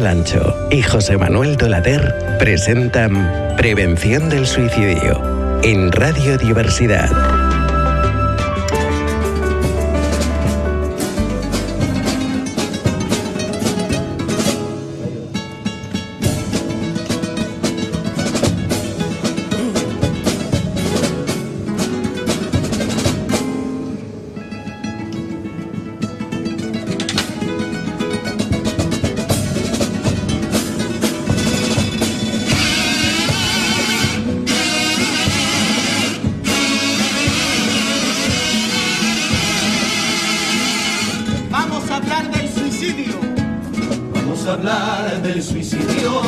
[0.00, 7.49] Lancho y José Manuel Dolader presentan Prevención del Suicidio en Radio Diversidad.
[44.50, 46.22] a hablar del suicidio,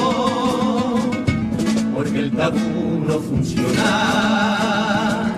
[1.92, 5.34] porque el tabú no funciona.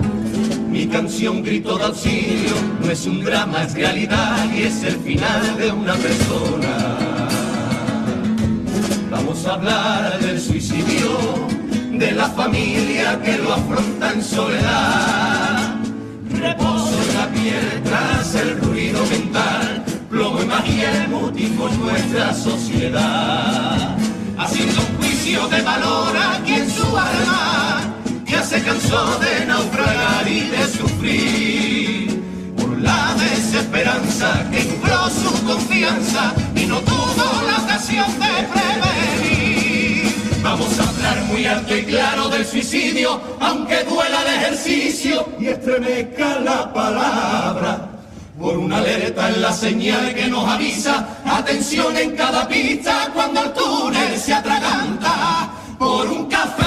[0.69, 5.57] Mi canción grito de auxilio no es un drama, es realidad y es el final
[5.57, 6.77] de una persona.
[9.11, 11.17] Vamos a hablar del suicidio,
[11.91, 15.77] de la familia que lo afronta en soledad.
[16.31, 19.84] Reposo en la piel tras el ruido mental
[20.15, 23.97] plomo y magia emoticos nuestra sociedad,
[24.39, 27.81] haciendo un juicio de valor a quien su alma
[28.25, 32.23] ya se cansó de naufragar y de sufrir.
[32.57, 40.15] Por la desesperanza que infló su confianza y no tuvo la ocasión de prevenir.
[40.45, 46.39] Vamos a hablar muy alto y claro del suicidio, aunque duela el ejercicio y estremezca
[46.39, 47.94] la palabra
[48.39, 53.53] por una alerta en la señal que nos avisa, atención en cada pista cuando el
[53.53, 56.65] túnel se atraganta por un café.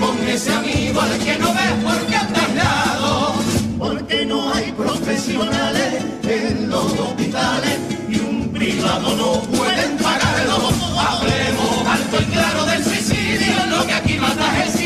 [0.00, 3.34] Con ese amigo al que no ves porque anda al lado,
[3.78, 10.70] porque no hay profesionales en los hospitales y un privado no pueden pagarlo.
[10.98, 14.77] Hablemos alto y claro del suicidio, lo que aquí mata es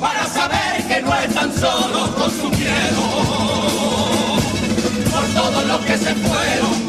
[0.00, 3.02] para saber que no están solos con su miedo.
[5.10, 6.87] Por todos los que se fueron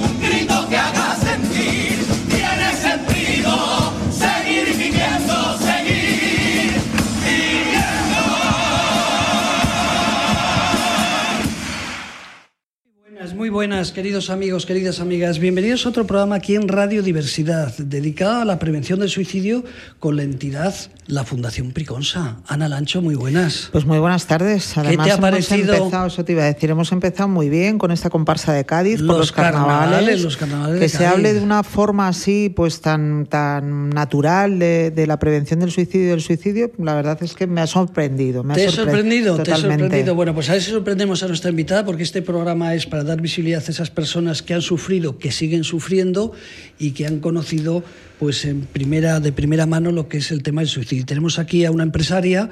[13.50, 15.40] buenas, queridos amigos, queridas amigas.
[15.40, 19.64] Bienvenidos a otro programa aquí en Radio Diversidad, dedicado a la prevención del suicidio
[19.98, 20.76] con la entidad,
[21.08, 22.38] la Fundación Priconsa.
[22.48, 23.70] Ana Lancho, muy buenas.
[23.72, 24.78] Pues muy buenas tardes.
[24.78, 25.74] Además, ¿Qué te ha parecido?
[25.74, 29.00] Empezado, eso te iba a decir, hemos empezado muy bien con esta comparsa de Cádiz,
[29.00, 30.22] los por los carnavales.
[30.22, 35.18] los carnavales que se hable de una forma así, pues tan, tan natural de, la
[35.18, 38.44] prevención del suicidio y del suicidio, la verdad es que me ha sorprendido.
[38.44, 39.42] Me ¿Te ha sorprendido?
[39.42, 40.14] ¿Te ha sorprendido?
[40.14, 43.20] Bueno, pues a ver si sorprendemos a nuestra invitada, porque este programa es para dar
[43.20, 43.39] visibilidad
[43.70, 46.34] a esas personas que han sufrido, que siguen sufriendo
[46.79, 47.84] y que han conocido
[48.17, 51.06] pues en primera, de primera mano lo que es el tema del suicidio.
[51.06, 52.50] Tenemos aquí a una empresaria,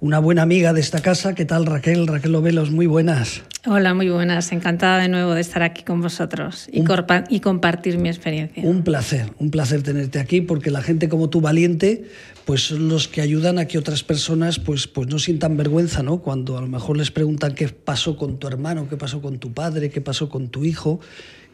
[0.00, 1.34] una buena amiga de esta casa.
[1.34, 2.06] ¿Qué tal, Raquel?
[2.06, 3.42] Raquel Lovelos, muy buenas.
[3.66, 4.52] Hola, muy buenas.
[4.52, 6.82] Encantada de nuevo de estar aquí con vosotros y,
[7.28, 8.62] y compartir mi experiencia.
[8.62, 12.04] Un placer, un placer tenerte aquí porque la gente como tú, valiente,
[12.46, 16.20] pues son los que ayudan a que otras personas pues, pues no sientan vergüenza, ¿no?
[16.20, 19.52] Cuando a lo mejor les preguntan qué pasó con tu hermano, qué pasó con tu
[19.52, 21.00] padre, qué pasó con tu hijo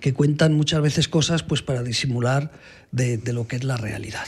[0.00, 2.50] que cuentan muchas veces cosas pues para disimular
[2.92, 4.26] de, lo que es la realidad.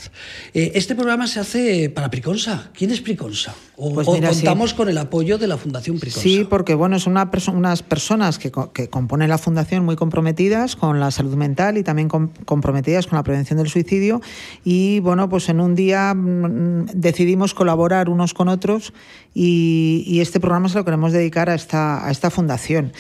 [0.53, 2.71] Eh, este programa se hace para Priconsa.
[2.75, 3.55] ¿Quién es Priconsa?
[3.77, 6.21] O, pues contamos con el apoyo de la Fundación Priconsa.
[6.21, 11.01] Sí, porque bueno, son una unas personas que, que, componen la Fundación muy comprometidas con
[11.01, 14.21] la salud mental y también comprometidas con la prevención del suicidio.
[14.65, 18.93] Y bueno, pues en un día mm, decidimos colaborar unos con otros
[19.33, 22.93] y, y, este programa se lo queremos dedicar a esta, a esta fundación.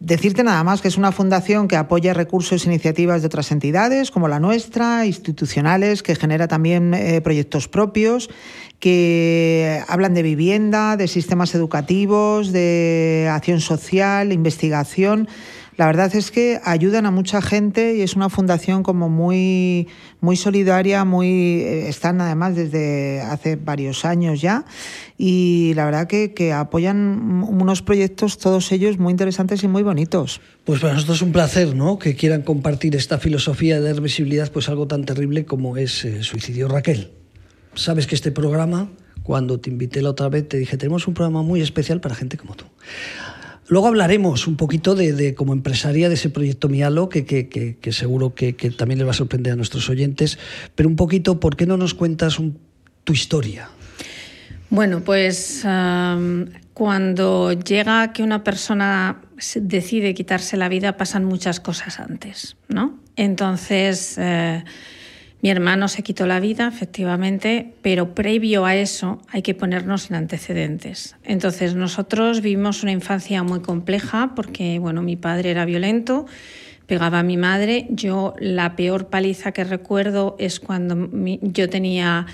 [0.00, 4.10] Decirte nada más que es una fundación que apoya recursos e iniciativas de otras entidades
[4.10, 8.28] como la nuestra, institucionales, que genera también eh, proyectos propios,
[8.78, 15.28] que hablan de vivienda, de sistemas educativos, de acción social, investigación.
[15.76, 19.88] La verdad es que ayudan a mucha gente y es una fundación como muy,
[20.20, 24.64] muy solidaria, muy eh, están además desde hace varios años ya
[25.18, 30.40] y la verdad que, que apoyan unos proyectos, todos ellos muy interesantes y muy bonitos.
[30.64, 31.98] Pues para nosotros es un placer, ¿no?
[31.98, 36.16] Que quieran compartir esta filosofía de dar visibilidad, pues algo tan terrible como es el
[36.16, 36.68] eh, suicidio.
[36.68, 37.12] Raquel,
[37.74, 38.90] sabes que este programa,
[39.22, 42.38] cuando te invité la otra vez, te dije, tenemos un programa muy especial para gente
[42.38, 42.64] como tú.
[43.68, 48.52] Luego hablaremos un poquito de, como empresaria de ese proyecto Mialo, que, que, seguro que,
[48.76, 50.38] también les va a sorprender a nuestros oyentes,
[50.74, 52.38] pero un poquito, ¿por qué no nos cuentas
[53.04, 53.68] tu historia?
[54.70, 55.64] Bueno, pues
[56.74, 59.22] cuando llega que una persona
[59.56, 62.98] decide quitarse la vida pasan muchas cosas antes, ¿no?
[63.16, 64.62] Entonces, eh,
[65.42, 70.16] mi hermano se quitó la vida, efectivamente, pero previo a eso hay que ponernos en
[70.16, 71.14] antecedentes.
[71.24, 76.26] Entonces, nosotros vivimos una infancia muy compleja porque, bueno, mi padre era violento,
[76.86, 77.86] pegaba a mi madre.
[77.90, 81.10] Yo la peor paliza que recuerdo es cuando
[81.42, 82.26] yo tenía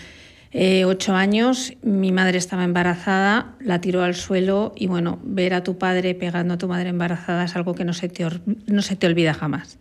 [0.52, 5.64] eh, ocho años, mi madre estaba embarazada, la tiró al suelo y bueno, ver a
[5.64, 8.26] tu padre pegando a tu madre embarazada es algo que no se te,
[8.66, 9.78] no se te olvida jamás.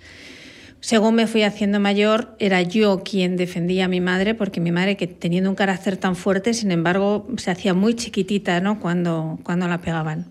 [0.81, 4.98] Según me fui haciendo mayor, era yo quien defendía a mi madre, porque mi madre,
[4.98, 8.80] que teniendo un carácter tan fuerte, sin embargo, se hacía muy chiquitita ¿no?
[8.80, 10.25] cuando, cuando la pegaban.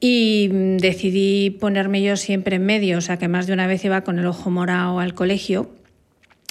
[0.00, 0.48] Y
[0.78, 4.18] decidí ponerme yo siempre en medio, o sea que más de una vez iba con
[4.18, 5.68] el ojo morado al colegio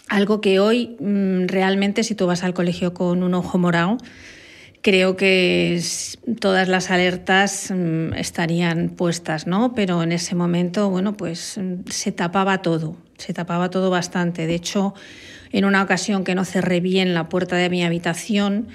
[0.10, 3.98] algo que hoy mm, realmente si tú vas al colegio con un ojo morado,
[4.82, 5.82] creo que
[6.40, 9.74] todas las alertas mm, estarían puestas, ¿no?
[9.74, 14.48] Pero en ese momento, bueno, pues mm, se tapaba todo, se tapaba todo bastante.
[14.48, 14.94] De hecho,
[15.52, 18.68] en una ocasión que no cerré bien la puerta de mi habitación,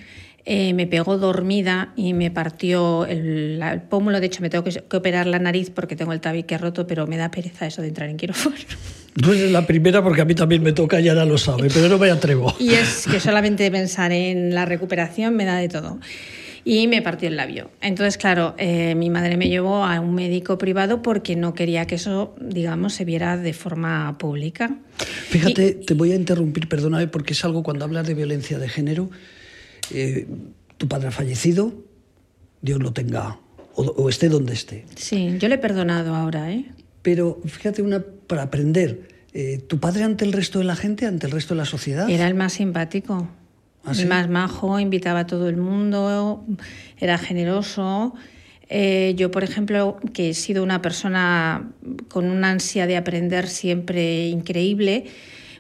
[0.45, 4.21] eh, me pegó dormida y me partió el, pómulo.
[4.21, 7.07] De hecho, me tengo que, que, operar la nariz porque tengo el tabique roto, pero
[7.07, 8.57] me da pereza eso de entrar en quirófano.
[9.15, 11.99] No es la primera porque a mí también me toca, ya lo sabe, pero no
[11.99, 12.55] me atrevo.
[12.59, 15.99] Y es que solamente pensar en la recuperación me da de todo.
[16.65, 17.71] Y me partió el labio.
[17.81, 21.97] Entonces, claro, eh, mi madre me llevó a un médico privado porque no quería que
[21.97, 24.79] eso, digamos, se viera de forma pública.
[24.97, 29.11] Fíjate, te voy a interrumpir, perdóname, porque es algo cuando hablas de violencia de género.
[29.91, 30.29] Eh,
[30.79, 31.75] tu padre ha fallecido,
[32.61, 33.41] Dios lo tenga,
[33.75, 34.87] o, o esté donde esté.
[34.95, 36.67] Sí, yo le he perdonado ahora, ¿eh?
[37.03, 39.09] Pero fíjate, una para aprender.
[39.35, 42.09] Eh, ¿Tu padre ante el resto de la gente, ante el resto de la sociedad?
[42.09, 43.29] Era el más simpático,
[43.85, 46.45] ¿Ah, el más majo, invitaba a todo el mundo,
[46.99, 48.15] era generoso.
[48.69, 51.71] Eh, yo, por ejemplo, que he sido una persona
[52.09, 55.07] con una ansia de aprender siempre increíble,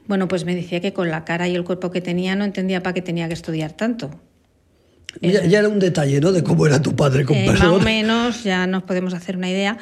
[0.06, 2.82] bueno, pues me decía que con la cara y el cuerpo que tenía no entendía
[2.82, 4.10] para qué tenía que estudiar tanto.
[5.20, 6.32] Ya, ya era un detalle, ¿no?
[6.32, 9.50] De cómo era tu padre con eh, Más o menos, ya nos podemos hacer una
[9.50, 9.78] idea.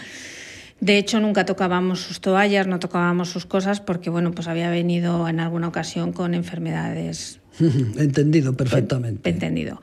[0.81, 5.29] De hecho, nunca tocábamos sus toallas, no tocábamos sus cosas porque, bueno, pues había venido
[5.29, 7.41] en alguna ocasión con enfermedades.
[7.61, 9.29] Entendido, perfectamente.
[9.29, 9.81] Entendido.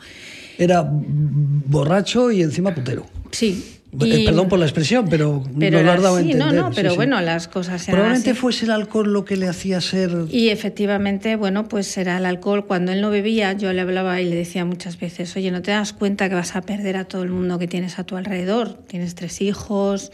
[0.58, 3.06] Era borracho y encima putero.
[3.32, 3.76] Sí.
[4.00, 6.54] Eh, perdón por la expresión, pero, no lo has dado a entender.
[6.54, 8.40] No, no, pero bueno, las cosas eran Probablemente así.
[8.40, 10.12] fuese el alcohol lo que le hacía ser...
[10.30, 12.66] Y efectivamente, bueno, pues era el alcohol.
[12.66, 15.72] Cuando él no bebía, yo le hablaba y le decía muchas veces, oye, ¿no te
[15.72, 18.78] das cuenta que vas a perder a todo el mundo que tienes a tu alrededor?
[18.88, 20.12] Tienes tres hijos,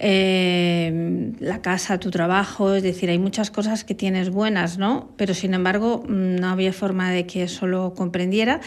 [0.00, 5.12] eh, la casa, tu trabajo, es decir, hay muchas cosas que tienes buenas, ¿no?
[5.16, 8.60] Pero sin embargo, mm, no había forma de que eso lo comprendiera.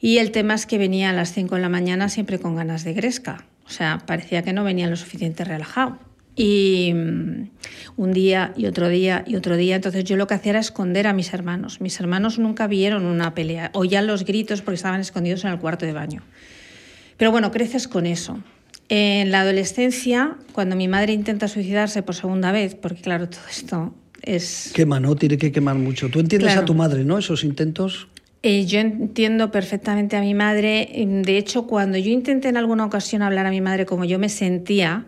[0.00, 2.82] Y el tema es que venía a las 5 de la mañana siempre con ganas
[2.82, 3.46] de gresca.
[3.66, 5.98] O sea, parecía que no venía lo suficiente relajado.
[6.34, 7.50] Y mm,
[7.96, 9.76] un día y otro día y otro día.
[9.76, 11.82] Entonces yo lo que hacía era esconder a mis hermanos.
[11.82, 13.70] Mis hermanos nunca vieron una pelea.
[13.74, 16.22] Oían los gritos porque estaban escondidos en el cuarto de baño.
[17.18, 18.42] Pero bueno, creces con eso.
[18.88, 23.94] En la adolescencia, cuando mi madre intenta suicidarse por segunda vez, porque claro, todo esto
[24.22, 24.70] es...
[24.74, 25.16] Quema, ¿no?
[25.16, 26.08] Tiene que quemar mucho.
[26.10, 26.62] Tú entiendes Claro.
[26.62, 27.16] a tu madre, ¿no?
[27.18, 28.08] Esos intentos.
[28.42, 30.86] Eh, yo entiendo perfectamente a mi madre.
[31.24, 34.28] De hecho, cuando yo intenté en alguna ocasión hablar a mi madre como yo me
[34.28, 35.06] sentía,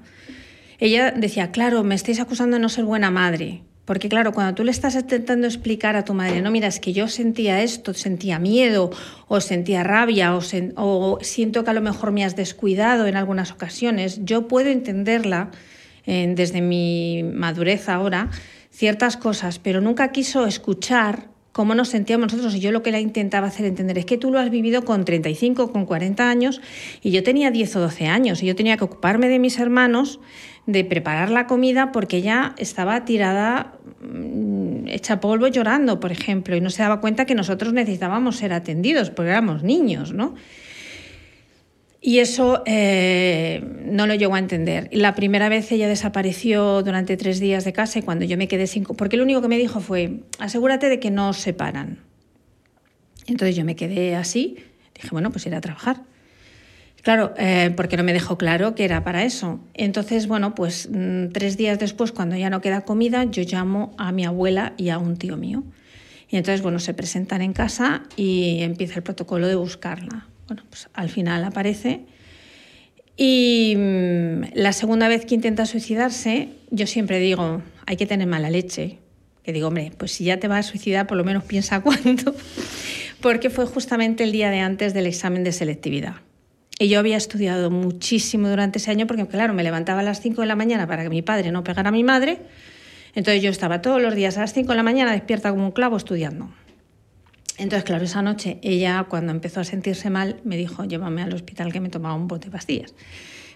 [0.78, 3.60] ella decía, claro, me estáis acusando de no ser buena madre.
[3.86, 6.92] Porque claro, cuando tú le estás intentando explicar a tu madre, no, mira, es que
[6.92, 8.90] yo sentía esto, sentía miedo,
[9.28, 14.20] o sentía rabia, o, siento que a lo mejor me has descuidado en algunas ocasiones,
[14.24, 15.50] yo puedo entenderla
[16.04, 18.30] desde mi madurez ahora,
[18.70, 22.54] ciertas cosas, pero nunca quiso escuchar cómo nos sentíamos nosotros.
[22.54, 25.06] Y yo lo que le intentaba hacer entender es que tú lo has vivido con
[25.06, 26.60] 35, con 40 años,
[27.02, 30.20] y yo tenía 10 o 12 años, y yo tenía que ocuparme de mis hermanos,
[30.66, 36.60] de preparar la comida, porque ella estaba tirada, mm, hecha polvo, llorando, por ejemplo, y
[36.60, 40.34] no se daba cuenta que nosotros necesitábamos ser atendidos, porque éramos niños, ¿no?
[42.00, 44.88] Y eso eh, no lo llegó a entender.
[44.92, 48.68] La primera vez ella desapareció durante tres días de casa y cuando yo me quedé
[48.68, 48.84] sin...
[48.84, 51.98] Porque lo único que me dijo fue, asegúrate de que no os separan.
[53.26, 54.56] Entonces yo me quedé así,
[54.94, 56.02] dije, bueno, pues iré a trabajar.
[57.06, 59.60] Claro, eh, porque no me dejó claro que era para eso.
[59.74, 64.10] Entonces, bueno, pues mm, tres días después, cuando ya no queda comida, yo llamo a
[64.10, 65.62] mi abuela y a un tío mío.
[66.28, 70.26] Y entonces, bueno, se presentan en casa y empieza el protocolo de buscarla.
[70.48, 72.00] Bueno, pues al final aparece.
[73.16, 78.50] Y mm, la segunda vez que intenta suicidarse, yo siempre digo, hay que tener mala
[78.50, 78.98] leche.
[79.44, 82.34] Que digo, hombre, pues si ya te vas a suicidar, por lo menos piensa cuándo.
[83.20, 86.25] porque fue justamente el día de antes del examen de selectividad.
[86.78, 90.42] Y yo había estudiado muchísimo durante ese año porque, claro, me levantaba a las 5
[90.42, 92.40] de la mañana para que mi padre no pegara a mi madre.
[93.14, 95.72] Entonces yo estaba todos los días a las 5 de la mañana despierta como un
[95.72, 96.50] clavo estudiando.
[97.56, 101.72] Entonces, claro, esa noche ella, cuando empezó a sentirse mal, me dijo, llévame al hospital
[101.72, 102.94] que me tomaba un bote de pastillas.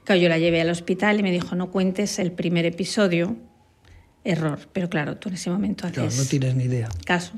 [0.05, 3.37] Claro, yo la llevé al hospital y me dijo, no cuentes el primer episodio,
[4.25, 4.61] error.
[4.73, 5.97] Pero claro, tú en ese momento haces...
[5.97, 6.89] Claro, no tienes ni idea.
[7.05, 7.33] Caso.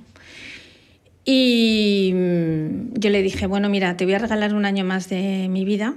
[1.25, 5.49] Y mm, yo le dije, bueno, mira, te voy a regalar un año más de
[5.49, 5.95] mi vida,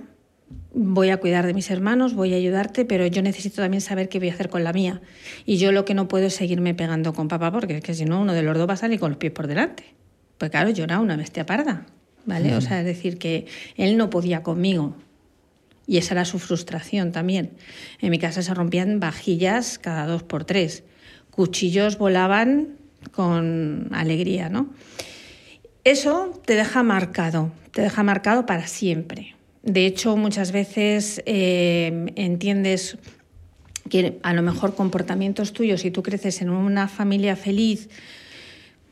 [0.73, 4.19] voy a cuidar de mis hermanos, voy a ayudarte, pero yo necesito también saber qué
[4.19, 5.01] voy a hacer con la mía.
[5.45, 8.05] Y yo lo que no puedo es seguirme pegando con papá, porque es que si
[8.05, 9.83] no, uno de los dos va a salir con los pies por delante.
[10.37, 11.85] Pues claro, yo era una bestia parda,
[12.25, 12.55] ¿vale?
[12.55, 13.45] O sea, es decir, que
[13.77, 14.95] él no podía conmigo.
[15.87, 17.51] Y esa era su frustración también.
[18.01, 20.83] En mi casa se rompían vajillas cada dos por tres.
[21.31, 22.75] Cuchillos volaban
[23.11, 24.73] con alegría, ¿no?
[25.85, 29.35] Eso te deja marcado, te deja marcado para siempre.
[29.61, 32.97] De hecho, muchas veces eh, entiendes
[33.87, 37.89] que a lo mejor comportamientos tuyos, si tú creces en una familia feliz,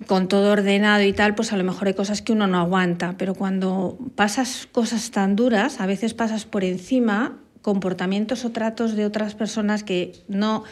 [0.05, 3.15] con todo ordenado y tal, pues a lo mejor hay cosas que uno no aguanta,
[3.17, 9.05] pero cuando pasas cosas tan duras, a veces pasas por encima comportamientos o tratos de
[9.07, 10.63] otras personas que no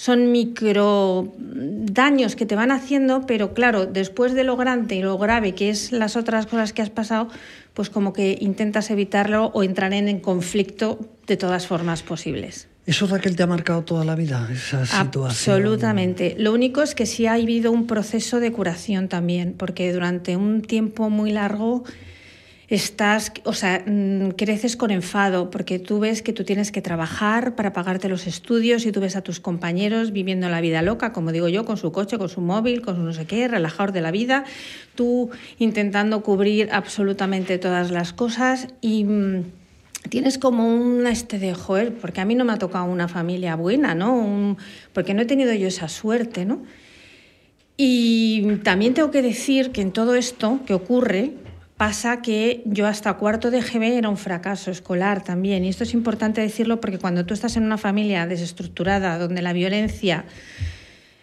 [0.00, 5.18] son micro daños que te van haciendo, pero claro, después de lo grande y lo
[5.18, 7.28] grave que es las otras cosas que has pasado,
[7.74, 12.66] pues como que intentas evitarlo o entrar en, en conflicto de todas formas posibles.
[12.86, 15.26] ¿Eso, Raquel, te ha marcado toda la vida, esa situación?
[15.26, 16.34] Absolutamente.
[16.38, 20.62] Lo único es que sí ha habido un proceso de curación también, porque durante un
[20.62, 21.84] tiempo muy largo
[22.70, 27.56] estás, o sea, mm, creces con enfado, porque tú ves que tú tienes que trabajar
[27.56, 31.32] para pagarte los estudios y tú ves a tus compañeros viviendo la vida loca, como
[31.32, 34.00] digo yo, con su coche, con su móvil, con su no sé qué, relajador de
[34.00, 34.44] la vida,
[34.94, 39.44] tú intentando cubrir absolutamente todas las cosas y mm,
[40.08, 43.56] tienes como un este de joder, porque a mí no me ha tocado una familia
[43.56, 44.56] buena, ¿no?
[44.92, 46.62] porque no he tenido yo esa suerte, ¿no?
[47.76, 51.32] Y también tengo que decir que en todo esto que ocurre,
[51.80, 55.64] Pasa que yo hasta cuarto de GB era un fracaso escolar también.
[55.64, 59.54] Y esto es importante decirlo porque cuando tú estás en una familia desestructurada, donde la
[59.54, 60.26] violencia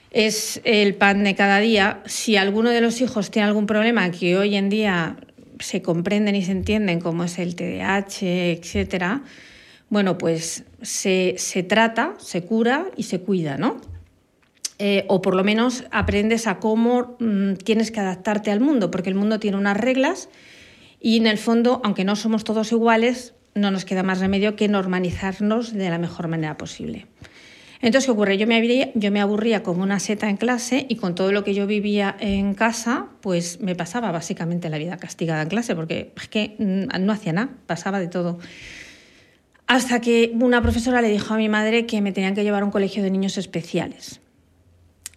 [0.10, 4.36] es el pan de cada día, si alguno de los hijos tiene algún problema que
[4.36, 5.18] hoy en día
[5.60, 9.22] se comprenden y se entienden, como es el TDAH, etcétera,
[9.90, 13.80] bueno, pues se, se trata, se cura y se cuida, ¿no?
[14.80, 19.10] Eh, o por lo menos aprendes a cómo mm, tienes que adaptarte al mundo, porque
[19.10, 20.30] el mundo tiene unas reglas
[21.00, 24.68] y en el fondo, aunque no somos todos iguales, no nos queda más remedio que
[24.68, 27.08] normalizarnos de la mejor manera posible.
[27.82, 28.38] Entonces, ¿qué ocurre?
[28.38, 31.44] Yo me, aburría, yo me aburría como una seta en clase y con todo lo
[31.44, 36.12] que yo vivía en casa, pues me pasaba básicamente la vida castigada en clase, porque
[36.16, 38.40] es que mm, no hacía nada, pasaba de todo.
[39.68, 42.66] Hasta que una profesora le dijo a mi madre que me tenían que llevar a
[42.66, 44.22] un colegio de niños especiales.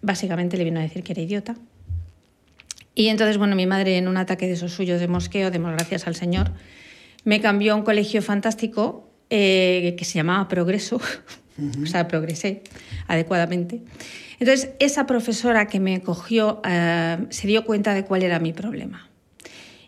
[0.02, 1.57] Básicamente le vino a decir que era idiota.
[2.95, 6.07] Y entonces, bueno, mi madre en un ataque de esos suyos de mosqueo, demos gracias
[6.07, 6.52] al Señor,
[7.25, 11.00] me cambió a un colegio fantástico eh, que se llamaba Progreso,
[11.83, 12.62] o sea, progresé
[13.07, 13.83] adecuadamente.
[14.38, 19.09] Entonces, esa profesora que me cogió eh, se dio cuenta de cuál era mi problema.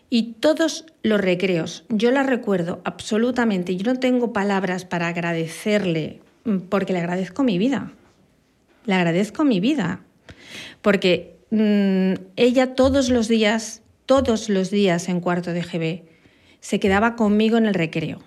[0.09, 6.57] Y todos los recreos, yo la recuerdo absolutamente, yo no tengo palabras para agradecerle, mm,
[6.69, 7.91] porque le agradezco mi vida
[8.85, 10.01] le agradezco mi vida,
[10.81, 16.03] porque mm, ella todos los días, todos los días en cuarto de GB,
[16.59, 18.19] se quedaba conmigo en el recreo.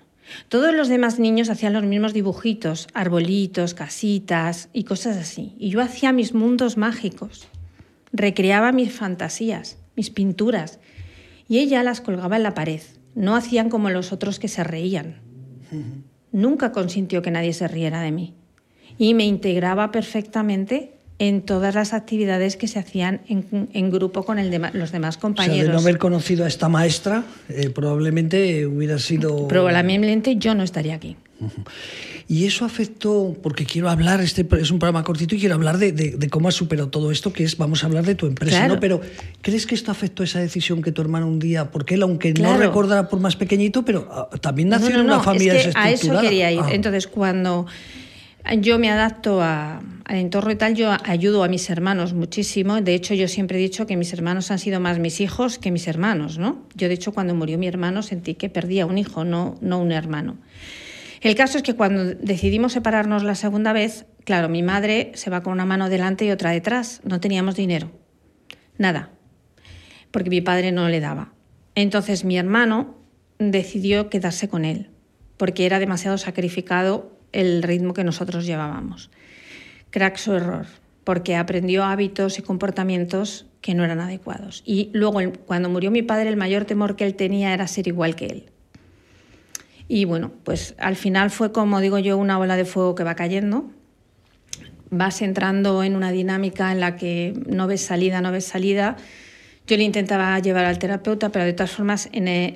[0.49, 5.55] Todos los demás niños hacían los mismos dibujitos, arbolitos, casitas y cosas así.
[5.57, 7.47] Y yo hacía mis mundos mágicos,
[8.11, 10.79] recreaba mis fantasías, mis pinturas,
[11.47, 12.81] y ella las colgaba en la pared.
[13.15, 15.21] No hacían como los otros que se reían.
[16.33, 18.36] Nunca consintió que nadie se riera de mí
[18.97, 24.61] y me integraba perfectamente en todas las actividades que se hacían en, grupo con el
[24.73, 25.57] los demás compañeros.
[25.57, 29.47] O sea, de no haber conocido a esta maestra, eh, probablemente hubiera sido...
[29.47, 31.15] Probablemente yo no estaría aquí.
[32.27, 36.29] Y eso afectó, porque quiero hablar, este es un programa cortito y quiero hablar de,
[36.29, 38.79] cómo has superado todo esto, que es, vamos a hablar de tu empresa, ¿no?
[38.79, 39.01] Pero,
[39.41, 42.57] ¿crees que esto afectó esa decisión que tu hermano un día, porque él, aunque no
[42.57, 46.51] recordara por más pequeñito, pero ah, también nació en una familia es A eso quería
[46.51, 46.59] ir.
[46.61, 46.69] Ah.
[46.71, 47.65] Entonces, cuando
[48.55, 52.81] yo me adapto al entorno y tal, yo ayudo a mis hermanos muchísimo.
[52.81, 55.71] De hecho, yo siempre he dicho que mis hermanos han sido más mis hijos que
[55.71, 56.65] mis hermanos, ¿no?
[56.75, 59.91] Yo, de hecho, cuando murió mi hermano sentí que perdía un hijo, no, no un
[59.91, 60.37] hermano.
[61.21, 65.41] El caso es que cuando decidimos separarnos la segunda vez, claro, mi madre se va
[65.41, 67.01] con una mano delante y otra detrás.
[67.03, 67.91] No teníamos dinero.
[68.77, 69.09] Nada.
[70.11, 71.33] Porque mi padre no le daba.
[71.75, 72.95] Entonces mi hermano
[73.39, 74.89] decidió quedarse con él,
[75.37, 79.09] porque era demasiado sacrificado el ritmo que nosotros llevábamos.
[79.89, 80.65] Crack su error,
[81.03, 84.63] porque aprendió hábitos y comportamientos que no eran adecuados.
[84.65, 88.15] Y luego, cuando murió mi padre, el mayor temor que él tenía era ser igual
[88.15, 88.45] que él.
[89.87, 93.15] Y bueno, pues al final fue como digo yo, una ola de fuego que va
[93.15, 93.69] cayendo.
[94.89, 98.97] Vas entrando en una dinámica en la que no ves salida, no ves salida
[99.67, 102.55] yo le intentaba llevar al terapeuta, pero de todas formas, eh,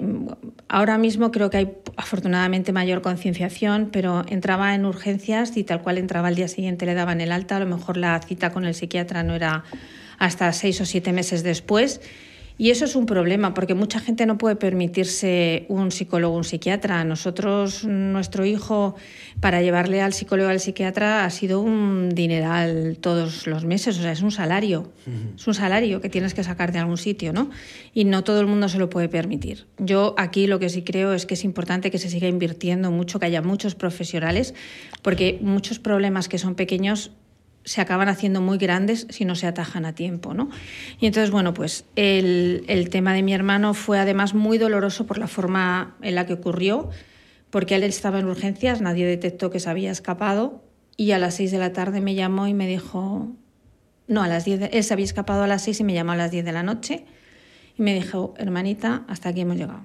[0.72, 5.98] ahora mismo creo que hay afortunadamente mayor concienciación, pero entraba en urgencias y tal cual
[5.98, 7.58] entraba al día siguiente le daban el alta.
[7.58, 9.66] A lo mejor la cita con el psiquiatra no era
[10.18, 12.00] hasta seis o siete meses después.
[12.62, 16.44] Y eso es un problema, porque mucha gente no puede permitirse un psicólogo o un
[16.44, 17.04] psiquiatra.
[17.04, 18.94] Nosotros, nuestro hijo,
[19.40, 24.04] para llevarle al psicólogo o al psiquiatra ha sido un dineral todos los meses, o
[24.04, 24.92] sea, es un salario.
[25.36, 27.50] Es un salario que tienes que sacar de algún sitio, ¿no?
[27.96, 29.66] Y no todo el mundo se lo puede permitir.
[29.80, 33.20] Yo aquí lo que sí creo es que es importante que se siga invirtiendo mucho,
[33.20, 34.54] que haya muchos profesionales,
[35.02, 37.10] porque muchos problemas que son pequeños
[37.64, 40.34] se acaban haciendo muy grandes si no se atajan a tiempo.
[40.34, 40.50] ¿no?
[41.00, 45.18] Y entonces, bueno, pues el, el, tema de mi hermano fue además muy doloroso por
[45.18, 46.90] la forma en la que ocurrió,
[47.50, 50.64] porque él estaba en urgencias, nadie detectó que se había escapado
[50.98, 53.32] y a las seis de la tarde me llamó y me dijo,
[54.08, 56.16] no, a las diez, él se había escapado a las seis y me llamó a
[56.16, 57.06] las diez de la noche
[57.78, 59.82] y me dijo, hermanita, hasta aquí hemos llegado.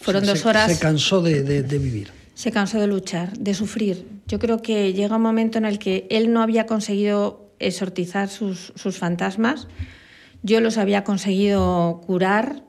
[0.00, 0.72] Fueron dos horas.
[0.72, 4.06] Se cansó de, de, de vivir se cansó de luchar, de sufrir.
[4.26, 8.74] Yo creo que llega un momento en el que él no había conseguido exortizar sus,
[8.76, 9.68] sus fantasmas,
[10.42, 12.62] yo los había conseguido curar,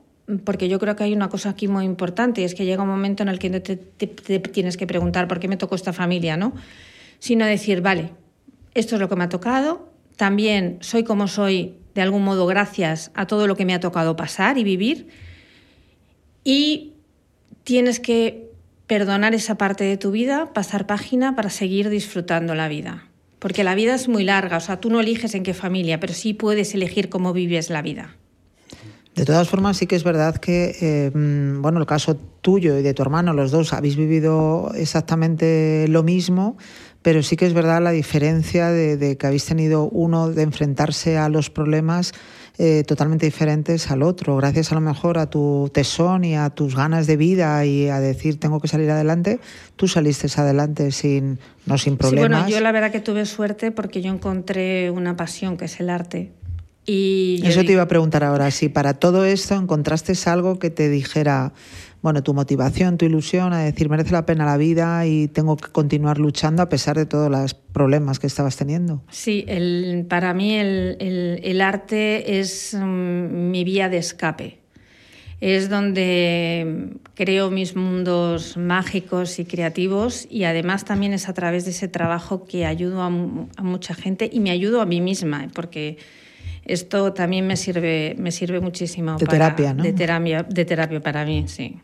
[0.46, 2.88] porque yo creo que hay una cosa aquí muy importante, y es que llega un
[2.88, 6.38] momento en el que no te, tienes que preguntar por qué me tocó esta familia,
[6.38, 6.54] ¿no?
[7.20, 8.14] Sino decir, vale,
[8.74, 13.12] esto es lo que me ha tocado, también soy como soy de algún modo gracias
[13.16, 15.10] a todo lo que me ha tocado pasar y vivir,
[16.46, 16.94] y
[17.66, 18.47] tienes que
[18.88, 23.06] perdonar esa parte de tu vida, pasar página para seguir disfrutando la vida.
[23.40, 26.14] Porque la vida es muy larga, o sea, tú no eliges en qué familia, pero
[26.14, 28.16] sí puedes elegir cómo vives la vida.
[29.14, 32.94] De todas formas, sí que es verdad que, eh, bueno, el caso tuyo y de
[32.94, 36.56] tu hermano, los dos habéis vivido exactamente lo mismo,
[37.02, 41.18] pero sí que es verdad la diferencia de, de que habéis tenido uno de enfrentarse
[41.18, 42.14] a los problemas
[42.60, 46.76] eh, totalmente diferentes al otro, gracias a lo mejor a tu tesón y a tus
[46.76, 49.40] ganas de vida y a decir tengo que salir adelante,
[49.76, 52.28] tú saliste adelante sin, no sin problemas.
[52.28, 55.80] Sí, bueno, yo la verdad que tuve suerte porque yo encontré una pasión que es
[55.80, 56.32] el arte.
[56.90, 60.90] Y Eso te iba a preguntar ahora, si para todo esto encontraste algo que te
[60.90, 61.52] dijera,
[62.08, 65.70] bueno, tu motivación, tu ilusión a decir merece la pena la vida y tengo que
[65.74, 69.04] continuar luchando a pesar de todos los problemas que estabas teniendo.
[69.12, 74.60] Sí, el, para mí el, el, el arte es um, mi vía de escape.
[75.42, 81.72] Es donde creo mis mundos mágicos y creativos y además también es a través de
[81.72, 85.98] ese trabajo que ayudo a, a mucha gente y me ayudo a mí misma, porque
[86.68, 89.18] esto también me sirve, me sirve muchísimo.
[89.18, 89.84] De para, terapia, ¿no?
[89.84, 91.78] De terapia, de terapia para mí, sí.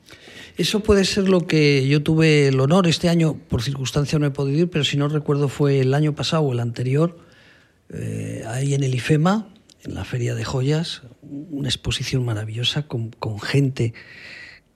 [0.57, 4.31] Eso puede ser lo que yo tuve el honor este año, por circunstancia no he
[4.31, 7.17] podido ir, pero si no recuerdo fue el año pasado o el anterior,
[7.91, 9.47] eh, ahí en el IFEMA,
[9.83, 13.93] en la Feria de Joyas, una exposición maravillosa con, con gente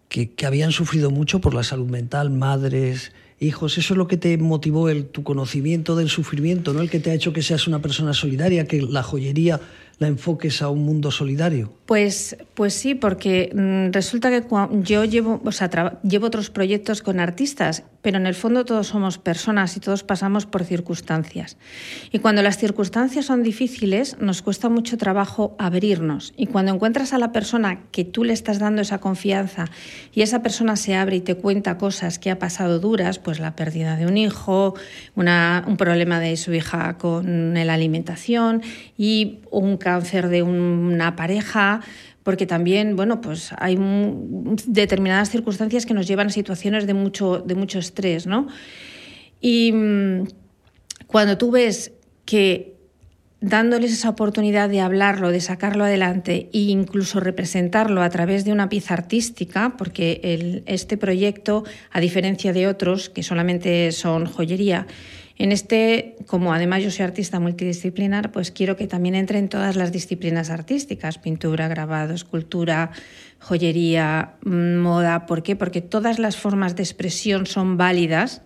[0.09, 3.77] que, que, habían sufrido mucho por la salud mental, madres, hijos.
[3.77, 6.81] Eso es lo que te motivó el, tu conocimiento del sufrimiento, ¿no?
[6.81, 9.59] el que te ha hecho que seas una persona solidaria, que la joyería
[9.99, 11.71] la enfoques a un mundo solidario?
[11.85, 14.43] Pues, pues sí, porque mm, resulta que
[14.83, 19.17] yo llevo, o sea, llevo otros proyectos con artistas, pero en el fondo todos somos
[19.17, 21.57] personas y todos pasamos por circunstancias.
[22.11, 26.33] Y cuando las circunstancias son difíciles, nos cuesta mucho trabajo abrirnos.
[26.37, 29.65] Y cuando encuentras a la persona que tú le estás dando esa confianza
[30.13, 33.55] y esa persona se abre y te cuenta cosas que ha pasado duras, pues la
[33.55, 34.75] pérdida de un hijo,
[35.15, 38.61] un problema de su hija con la alimentación
[38.97, 41.81] y un cáncer de una pareja,
[42.27, 43.77] porque también, bueno, pues hay
[44.65, 48.47] determinadas circunstancias que nos llevan a situaciones de mucho, de mucho estrés, ¿no?
[49.39, 50.27] Y mm,
[51.07, 51.93] cuando tú ves
[52.25, 52.75] que
[53.39, 58.67] dándoles esa oportunidad de hablarlo, de sacarlo adelante e incluso representarlo a través de una
[58.67, 64.85] pieza artística, porque el, este proyecto, a diferencia de otros que solamente son joyería,
[65.37, 69.75] en este, como además yo soy artista multidisciplinar, pues quiero que también entre en todas
[69.75, 72.91] las disciplinas artísticas, pintura, grabado, escultura,
[73.39, 75.25] joyería, mm, moda.
[75.25, 75.55] ¿Por qué?
[75.55, 78.41] Porque todas las formas de expresión son válidas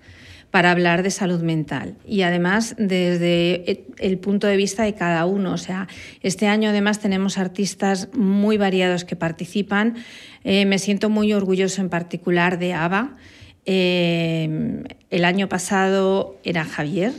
[0.52, 5.54] para hablar de salud mental y además desde el punto de vista de cada uno.
[5.54, 5.88] O sea,
[6.22, 9.96] este año además tenemos artistas muy variados que participan.
[10.44, 13.16] Eh, me siento muy orgulloso en particular de Ava.
[13.66, 17.14] Eh, el año pasado era Javier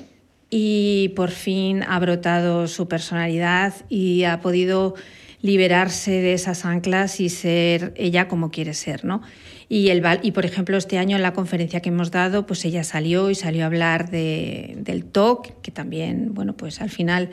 [0.50, 4.94] y por fin ha brotado su personalidad y ha podido
[5.40, 9.22] liberarse de esas anclas y ser ella como quiere ser, ¿no?
[9.68, 12.84] Y, el, y por ejemplo, este año en la conferencia que hemos dado, pues ella
[12.84, 17.30] salió y salió a hablar de, del TOC, que también, bueno, pues al final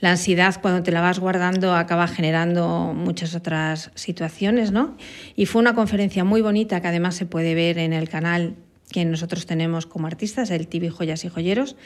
[0.00, 4.96] la ansiedad cuando te la vas guardando acaba generando muchas otras situaciones, ¿no?
[5.36, 8.54] Y fue una conferencia muy bonita que además se puede ver en el canal
[8.90, 11.76] que nosotros tenemos como artistas, el TV Joyas y Joyeros.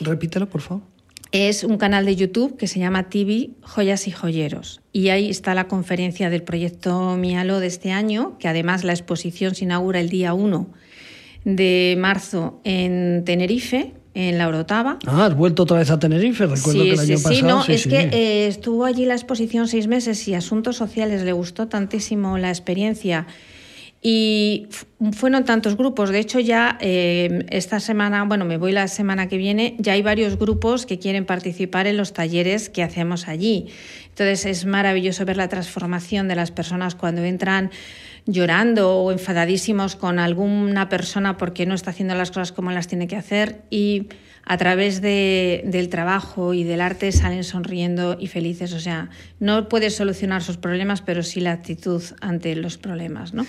[0.00, 0.82] Repítelo, por favor
[1.32, 4.80] es un canal de YouTube que se llama TV Joyas y Joyeros.
[4.92, 9.54] Y ahí está la conferencia del proyecto Mialo de este año, que además la exposición
[9.54, 10.68] se inaugura el día 1
[11.44, 14.98] de marzo en Tenerife, en la Orotava.
[15.06, 17.34] Ah, has vuelto otra vez a Tenerife, recuerdo que el año pasado.
[17.34, 21.32] Sí, no, es que eh, estuvo allí la exposición seis meses y Asuntos Sociales le
[21.32, 23.26] gustó tantísimo la experiencia
[24.02, 24.66] y
[25.12, 29.36] fueron tantos grupos, de hecho ya eh, esta semana, bueno, me voy la semana que
[29.36, 33.66] viene, ya hay varios grupos que quieren participar en los talleres que hacemos allí.
[34.08, 37.70] Entonces es maravilloso ver la transformación de las personas cuando entran
[38.28, 43.08] llorando o enfadadísimos con alguna persona porque no está haciendo las cosas como las tiene
[43.08, 44.08] que hacer y
[44.44, 48.74] a través de, del trabajo y del arte salen sonriendo y felices.
[48.74, 49.08] O sea,
[49.40, 53.46] no puedes solucionar sus problemas, pero sí la actitud ante los problemas, ¿no?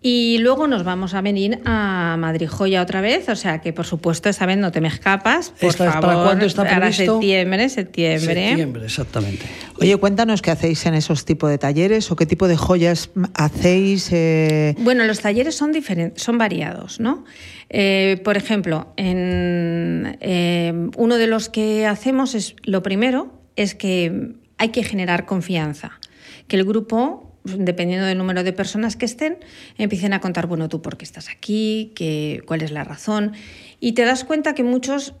[0.00, 3.84] Y luego nos vamos a venir a Madrid Joya otra vez, o sea que por
[3.84, 5.52] supuesto esta vez no te me escapas.
[5.60, 6.80] Por favor, ¿Para cuándo está previsto?
[6.80, 8.48] Para septiembre, septiembre.
[8.48, 9.44] Septiembre, exactamente.
[9.80, 14.10] Oye, cuéntanos qué hacéis en esos tipos de talleres o qué tipo de joyas hacéis.
[14.12, 14.76] Eh...
[14.78, 17.24] Bueno, los talleres son diferentes, son variados, ¿no?
[17.68, 24.36] Eh, por ejemplo, en, eh, uno de los que hacemos es lo primero es que
[24.58, 25.98] hay que generar confianza,
[26.46, 29.38] que el grupo dependiendo del número de personas que estén,
[29.76, 33.32] empiecen a contar, bueno, tú por qué estás aquí, ¿Qué, cuál es la razón.
[33.80, 35.14] Y te das cuenta que muchos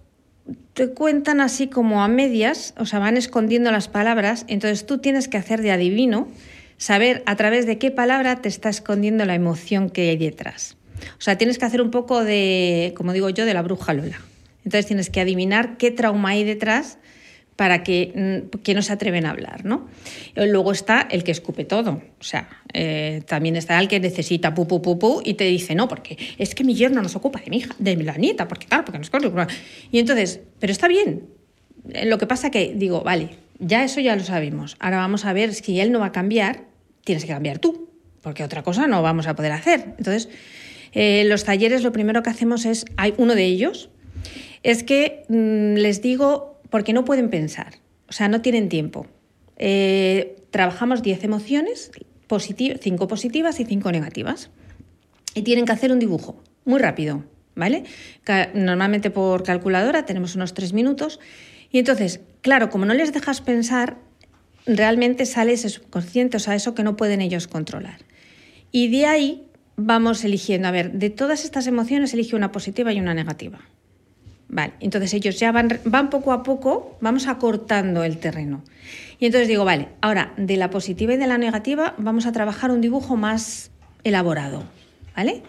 [0.74, 5.28] te cuentan así como a medias, o sea, van escondiendo las palabras, entonces tú tienes
[5.28, 6.28] que hacer de adivino,
[6.78, 10.76] saber a través de qué palabra te está escondiendo la emoción que hay detrás.
[11.18, 14.20] O sea, tienes que hacer un poco de, como digo yo, de la bruja Lola.
[14.64, 16.98] Entonces tienes que adivinar qué trauma hay detrás
[17.58, 19.64] para que, mm, que, no se atreven a hablar.
[19.64, 19.88] ¿no?
[20.36, 24.68] Luego está el que escupe todo, o sea, eh, también está el que necesita pu,
[24.68, 27.40] pu, pu, pu, y te dice, no, porque es que mi yerno no se ocupa
[27.40, 29.48] de mi hija, de la nieta, porque claro, porque no es
[29.90, 31.26] Y entonces, pero está bien.
[31.94, 34.76] Eh, lo que pasa que digo, vale, ya eso ya lo sabemos.
[34.78, 36.60] Ahora vamos a ver si él no va a cambiar,
[37.02, 37.88] tienes que cambiar tú,
[38.22, 39.94] porque otra cosa no vamos a poder hacer.
[39.98, 40.28] Entonces,
[40.92, 43.90] eh, los talleres lo primero que hacemos es, hay uno de ellos,
[44.62, 47.74] es que mm, les digo porque no pueden pensar,
[48.08, 49.06] o sea, no tienen tiempo.
[49.56, 51.90] Eh, trabajamos 10 emociones,
[52.28, 54.50] 5 positivas y 5 negativas.
[55.34, 57.84] Y tienen que hacer un dibujo muy rápido, ¿vale?
[58.54, 61.20] Normalmente por calculadora tenemos unos 3 minutos.
[61.70, 63.98] Y entonces, claro, como no les dejas pensar,
[64.66, 67.98] realmente sales consciente, o sea, eso que no pueden ellos controlar.
[68.70, 73.00] Y de ahí vamos eligiendo, a ver, de todas estas emociones elige una positiva y
[73.00, 73.60] una negativa.
[74.50, 78.64] Vale, entonces ellos ya van, van poco a poco, vamos acortando el terreno.
[79.18, 82.70] Y entonces digo, vale, ahora de la positiva y de la negativa vamos a trabajar
[82.70, 83.70] un dibujo más
[84.04, 84.64] elaborado,
[85.14, 85.42] ¿vale?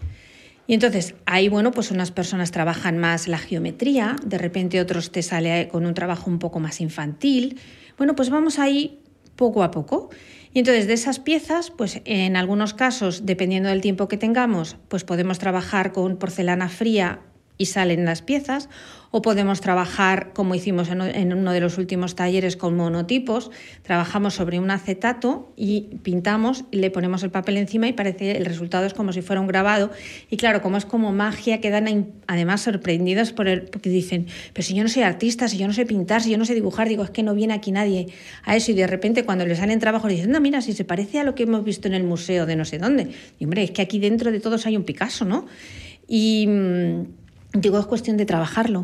[0.68, 5.24] Y entonces ahí, bueno, pues unas personas trabajan más la geometría, de repente otros te
[5.24, 7.60] sale con un trabajo un poco más infantil.
[7.98, 9.00] Bueno, pues vamos ahí
[9.36, 10.10] poco a poco.
[10.54, 15.04] Y entonces de esas piezas, pues en algunos casos, dependiendo del tiempo que tengamos, pues
[15.04, 17.22] podemos trabajar con porcelana fría
[17.60, 18.69] y salen las piezas,
[19.12, 24.60] o podemos trabajar, como hicimos en uno de los últimos talleres, con monotipos, trabajamos sobre
[24.60, 28.93] un acetato y pintamos, y le ponemos el papel encima y parece el resultado es
[28.93, 29.91] como si fuera un grabado.
[30.30, 34.74] Y claro, como es como magia, quedan además sorprendidos por el, porque dicen, pero si
[34.76, 37.04] yo no soy artista, si yo no sé pintar, si yo no sé dibujar, digo,
[37.04, 38.08] es que no viene aquí nadie
[38.45, 38.72] a eso.
[38.72, 41.36] Y de repente cuando les salen trabajos dicen, no, mira, si se parece a lo
[41.36, 43.10] que hemos visto en el museo de no sé dónde.
[43.38, 45.45] Y hombre, es que aquí dentro de todos hay un Picasso, ¿no?
[46.08, 47.04] Y mm,
[47.60, 48.84] Digo, es cuestión de trabajarlo.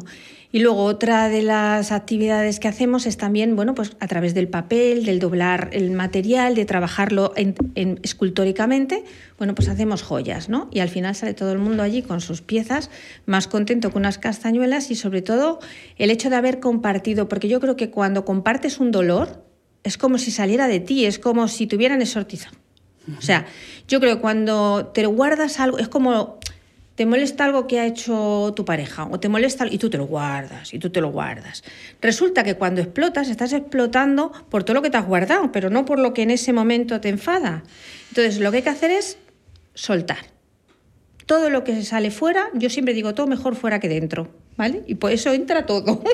[0.51, 4.47] Y luego otra de las actividades que hacemos es también, bueno, pues a través del
[4.47, 9.03] papel, del doblar el material, de trabajarlo en, escultóricamente,
[9.37, 10.69] bueno, pues hacemos joyas, ¿no?
[10.71, 12.89] Y al final sale todo el mundo allí con sus piezas,
[13.25, 15.59] más contento que unas castañuelas y sobre todo
[15.97, 19.43] el hecho de haber compartido, porque yo creo que cuando compartes un dolor
[19.83, 22.55] es como si saliera de ti, es como si tuvieran exortizado.
[23.17, 23.45] O sea,
[23.87, 26.39] yo creo que cuando te guardas algo, es como
[26.95, 30.07] te molesta algo que ha hecho tu pareja o te molesta y tú te lo
[30.07, 31.63] guardas y tú te lo guardas.
[32.01, 35.83] Resulta que cuando explotas estás explotando por todo lo que te has guardado, pero no
[35.85, 37.63] por lo que en ese momento te enfada.
[38.09, 39.17] Entonces lo que hay que hacer es
[39.73, 40.19] soltar.
[41.25, 44.83] Todo lo que sale fuera, yo siempre digo todo mejor fuera que dentro, ¿vale?
[44.87, 46.01] Y por eso entra todo.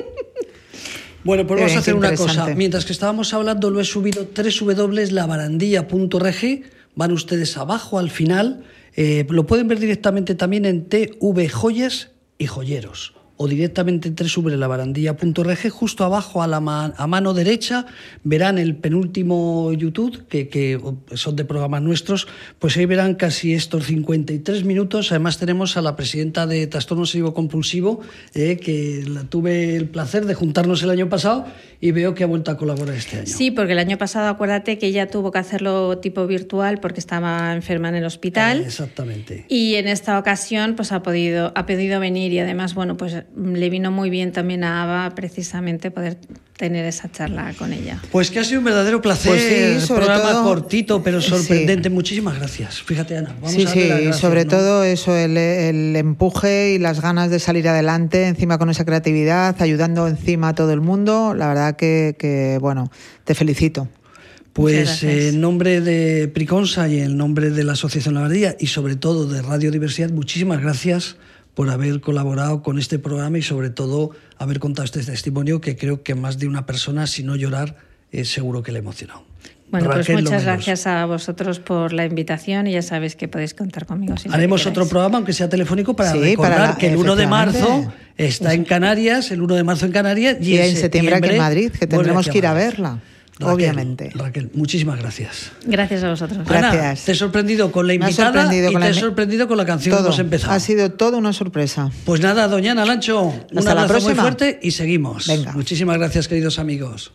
[1.24, 2.52] Bueno, pues vamos a hacer una cosa.
[2.56, 6.62] Mientras que estábamos hablando, lo he subido www.labarandilla.rg.
[6.96, 12.46] Van ustedes abajo al final eh, lo pueden ver directamente también en TV Joyas y
[12.46, 15.70] Joyeros o directamente en www.labarandilla.org.
[15.70, 17.86] Justo abajo a la a mano derecha
[18.24, 20.80] verán el penúltimo YouTube, que,
[21.14, 25.10] son de programas nuestros, pues ahí verán casi estos 53 minutos.
[25.10, 28.00] Además tenemos a la presidenta de Trastorno Obsesivo Compulsivo,
[28.34, 31.46] eh, que la tuve el placer de juntarnos el año pasado
[31.80, 33.26] y veo que ha vuelto a colaborar este año.
[33.26, 37.52] Sí, porque el año pasado acuérdate que ella tuvo que hacerlo tipo virtual porque estaba
[37.54, 38.60] enferma en el hospital.
[38.60, 39.46] Eh, exactamente.
[39.48, 43.70] Y en esta ocasión pues ha podido, ha podido venir y además, bueno, pues le
[43.70, 46.18] vino muy bien también a Ava precisamente poder
[46.56, 48.00] tener esa charla con ella.
[48.12, 49.32] Pues que ha sido un verdadero placer.
[49.32, 51.90] Pues sí, programa cortito pero sorprendente.
[51.90, 52.82] Muchísimas gracias.
[52.82, 53.34] Fíjate, Ana.
[53.40, 55.36] Vamos sí, a sí, sobre todo eso, el,
[55.96, 60.72] empuje y las ganas de salir adelante, encima con esa creatividad, ayudando encima a todo
[60.72, 61.34] el mundo.
[61.34, 62.90] La verdad que, que bueno,
[63.24, 63.88] te felicito.
[64.52, 69.26] Pues en nombre de Priconsa y en nombre de la Asociación La y sobre todo
[69.26, 71.16] de Radio Diversidad, muchísimas gracias
[71.54, 76.02] por haber colaborado con este programa y sobre todo haber contado este testimonio que creo
[76.02, 77.76] que más de una persona, si no llorar,
[78.10, 79.24] es seguro que le ha emocionado.
[79.70, 83.86] Bueno, pues muchas gracias a vosotros por la invitación y ya sabéis que podéis contar
[83.86, 84.14] conmigo.
[84.30, 88.64] Haremos otro programa, aunque sea telefónico, para recordar que el 1 de marzo está en
[88.64, 92.28] Canarias, el 1 de marzo en Canarias y, en septiembre aquí en Madrid, que tendremos
[92.28, 93.00] que ir a verla
[93.40, 94.10] obviamente.
[94.14, 95.52] Raquel, muchísimas gracias.
[95.64, 96.46] Gracias a vosotros.
[96.46, 97.04] Gracias.
[97.04, 100.18] te he sorprendido con la invitada y te he sorprendido con la canción que hemos
[100.18, 100.52] empezado.
[100.52, 101.90] Ha sido toda una sorpresa.
[102.04, 105.26] Pues nada, doña Nalancho, un abrazo muy fuerte y seguimos.
[105.26, 105.52] Venga.
[105.52, 107.12] Muchísimas gracias, queridos amigos.